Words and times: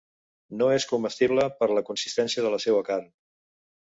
No 0.59 0.69
és 0.77 0.85
comestible 0.91 1.45
per 1.59 1.67
la 1.79 1.83
consistència 1.89 2.47
de 2.47 2.53
la 2.55 2.61
seua 2.65 2.81
carn. 2.89 3.05